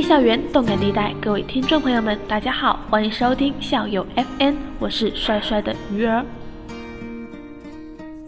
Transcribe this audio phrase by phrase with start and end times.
[0.00, 4.06] 校园动感地带，各位听众朋友们，大家好，欢迎收听校友
[4.38, 6.24] FM，我是帅帅的鱼儿。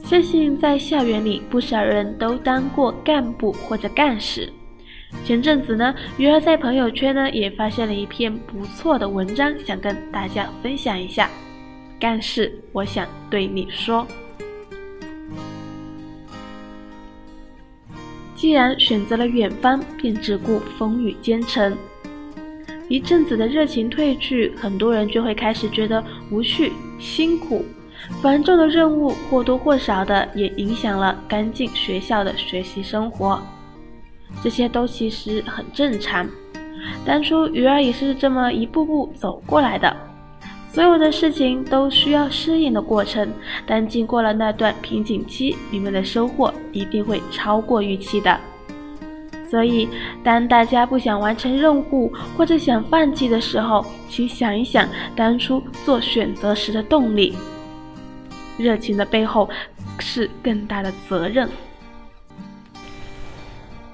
[0.02, 4.52] 相信在校园里，不少人都当过干部或者干事。
[5.24, 11.30] 前阵子呢，鱼儿在朋友圈呢也发现了一篇不错的文章，想跟大家分享一下。
[11.98, 14.06] 干事，我想对你说。
[18.34, 21.76] 既然选择了远方，便只顾风雨兼程。
[22.88, 27.64] 一阵子的热情褪去，很多人就会开始觉得无趣、辛苦、
[28.20, 33.40] 繁重的任务，或多或少的也影响了刚进学校的学习生活。
[34.42, 36.28] 这些都其实很正常。
[37.06, 39.96] 当初鱼儿也是这么一步步走过来的。
[40.74, 43.32] 所有的事情都需要适应的过程，
[43.64, 48.36] 但经过了那段瓶颈期，你们的收获一定会超过预期的。
[49.48, 49.88] 所以，
[50.24, 57.36] 当大家不想完成任务或者想放弃的时候，请想一想当初做选择时的动力。
[58.58, 59.48] 热情的背后
[60.00, 61.48] 是更大的责任。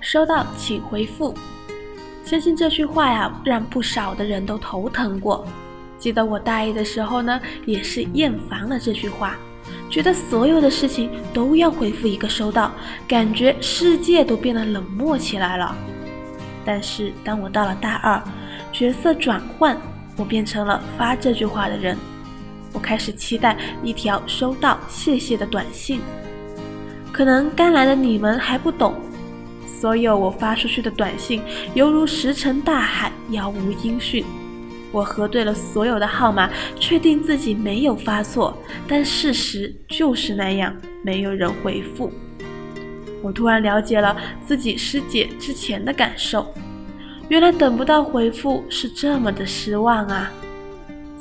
[0.00, 1.34] 收到，请回复。
[2.24, 5.46] 相信这句话呀，让不少的人都头疼过。
[6.00, 9.36] 记得我大一的时候呢，也是厌烦了这句话，
[9.90, 12.72] 觉得所有的事情都要回复一个收到，
[13.06, 15.76] 感觉世界都变得冷漠起来了。
[16.64, 18.22] 但是当我到了大二，
[18.72, 19.76] 角色转换，
[20.16, 21.96] 我变成了发这句话的人。
[22.72, 26.00] 我开始期待一条收到谢谢的短信。
[27.12, 28.94] 可能刚来的你们还不懂，
[29.66, 31.42] 所有我发出去的短信
[31.74, 34.24] 犹如石沉大海，杳无音讯。
[34.92, 38.56] 我核对了所有的号码，确定自己没有发错，
[38.88, 40.74] 但事实就是那样，
[41.04, 42.12] 没有人回复。
[43.22, 44.16] 我突然了解了
[44.46, 46.52] 自己师姐之前的感受，
[47.28, 50.32] 原来等不到回复是这么的失望啊！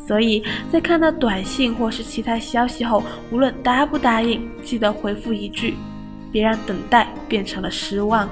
[0.07, 5.75] 所以在看到短信或是其他消息后，无论答不答应，记得回复一句，
[6.31, 8.27] 别让等待变成了失望。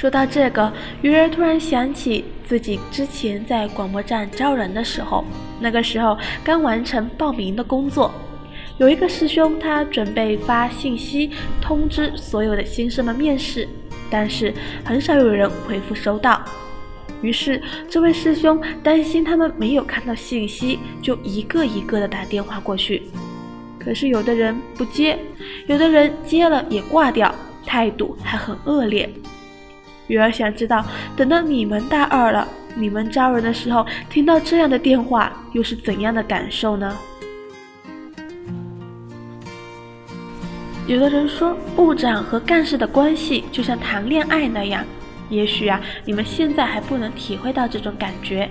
[0.00, 0.72] 说到这个，
[1.02, 5.22] 鱼儿突然想起自己之前在广播站招人的时候，
[5.60, 8.10] 那个时候刚完成报名的工作，
[8.78, 13.68] 有一个师兄他准备发信息通知所有的新生们面试，
[14.08, 16.42] 但是很少有人回复收到。
[17.20, 23.02] 于是这位师兄担心他们没有看到信息，就一个一个的打电话过去。
[23.78, 25.18] 可是有的人不接，
[25.66, 27.34] 有的人接了也挂掉，
[27.66, 29.06] 态度还很恶劣。
[30.10, 30.84] 鱼儿想知道，
[31.16, 36.96] 等到你们大二了，你们招人的时候，听到这样的电话，又是怎样的感受呢？
[40.88, 44.84] 有的人说，部长和干事的关系就像谈恋爱那样。
[45.28, 48.50] 也许啊，你们现在还不能体会到这种感觉。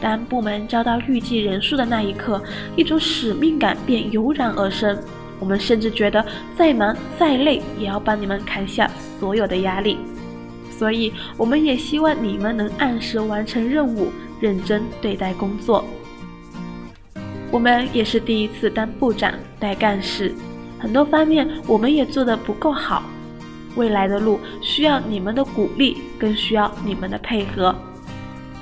[0.00, 2.40] 当部门招到预计人数的那一刻，
[2.76, 4.96] 一种使命感便油然而生。
[5.40, 6.24] 我们甚至觉得，
[6.56, 8.88] 再忙再累，也要帮你们扛下
[9.18, 9.98] 所有的压力。
[10.80, 14.10] 所以，我们也希望你们能按时完成任务，
[14.40, 15.84] 认真对待工作。
[17.50, 20.34] 我们也是第一次当部长带干事，
[20.78, 23.02] 很多方面我们也做得不够好。
[23.76, 27.76] 未来的路需要你们的鼓励，更需要你们的配合。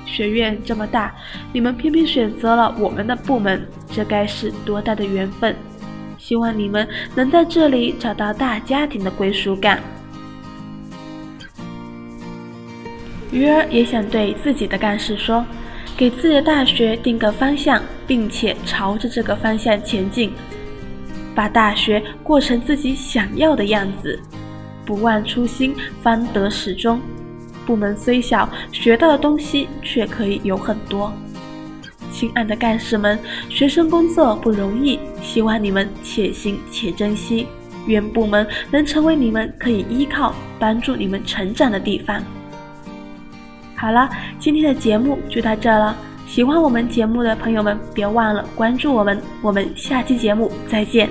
[0.05, 1.15] 学院这么大，
[1.53, 5.55] 你们偏偏选择了我们的部门，这该是多大的缘分！
[6.17, 9.81] 希望你们能在这里找到大家庭的归属感。
[13.31, 15.45] 鱼儿也想对自己的干事说
[15.95, 20.31] ：“给自己的大学定个方向，并且朝着这个方向前进，
[21.35, 24.19] 把大学过成自己想要的样子。
[24.83, 26.99] 不忘初心，方得始终。
[27.67, 31.13] 部门虽小，学到的东西却可以有很多。
[32.11, 37.45] 亲爱的干事们，学生工作不容易，希望你们且行且珍惜。
[37.85, 42.23] 愿部门能成为你们可以依靠、帮助你们成长的地方。”
[43.79, 45.95] 好了，今天的节目就到这了。
[46.27, 49.19] 喜欢我们节目的朋友们，别忘了关注我们。
[49.41, 51.09] 我们下期节目再见。